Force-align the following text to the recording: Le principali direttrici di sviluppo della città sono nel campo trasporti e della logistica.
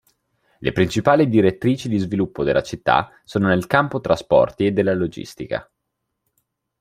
Le 0.57 0.71
principali 0.71 1.29
direttrici 1.29 1.87
di 1.87 1.99
sviluppo 1.99 2.43
della 2.43 2.63
città 2.63 3.11
sono 3.23 3.49
nel 3.49 3.67
campo 3.67 4.01
trasporti 4.01 4.65
e 4.65 4.71
della 4.71 4.95
logistica. 4.95 5.69